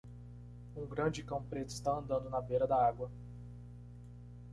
[0.75, 3.11] Um grande cão preto está andando na beira da água.